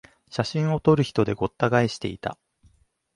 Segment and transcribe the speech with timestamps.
[0.31, 2.39] 写真を撮る人でごった返していた